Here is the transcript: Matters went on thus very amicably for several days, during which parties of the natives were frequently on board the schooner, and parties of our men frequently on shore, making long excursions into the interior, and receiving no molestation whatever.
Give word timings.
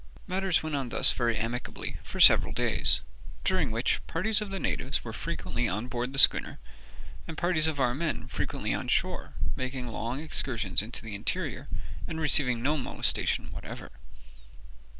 Matters 0.25 0.63
went 0.63 0.75
on 0.75 0.89
thus 0.89 1.11
very 1.11 1.37
amicably 1.37 1.97
for 2.01 2.19
several 2.19 2.53
days, 2.53 3.01
during 3.43 3.69
which 3.69 4.01
parties 4.07 4.41
of 4.41 4.49
the 4.49 4.57
natives 4.59 5.03
were 5.03 5.13
frequently 5.13 5.67
on 5.67 5.87
board 5.87 6.11
the 6.11 6.17
schooner, 6.17 6.57
and 7.27 7.37
parties 7.37 7.67
of 7.67 7.79
our 7.79 7.93
men 7.93 8.25
frequently 8.27 8.73
on 8.73 8.87
shore, 8.87 9.35
making 9.55 9.89
long 9.89 10.19
excursions 10.19 10.81
into 10.81 11.03
the 11.03 11.13
interior, 11.13 11.67
and 12.07 12.19
receiving 12.19 12.63
no 12.63 12.79
molestation 12.79 13.51
whatever. 13.51 13.91